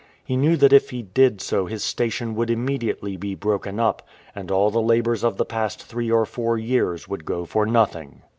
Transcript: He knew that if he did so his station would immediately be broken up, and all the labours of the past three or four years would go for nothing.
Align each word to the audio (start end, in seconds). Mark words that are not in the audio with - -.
He 0.25 0.35
knew 0.35 0.57
that 0.57 0.73
if 0.73 0.89
he 0.89 1.03
did 1.03 1.41
so 1.41 1.67
his 1.67 1.83
station 1.83 2.33
would 2.33 2.49
immediately 2.49 3.17
be 3.17 3.35
broken 3.35 3.79
up, 3.79 4.01
and 4.33 4.49
all 4.49 4.71
the 4.71 4.81
labours 4.81 5.23
of 5.23 5.37
the 5.37 5.45
past 5.45 5.83
three 5.83 6.09
or 6.09 6.25
four 6.25 6.57
years 6.57 7.07
would 7.07 7.23
go 7.23 7.45
for 7.45 7.67
nothing. 7.67 8.23